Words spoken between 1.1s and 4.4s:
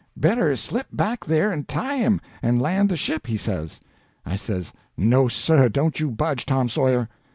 there and tie him, and land the ship," he says. I